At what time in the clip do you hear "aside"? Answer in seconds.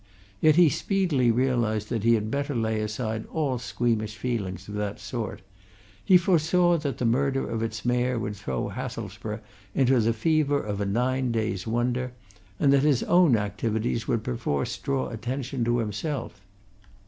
2.81-3.27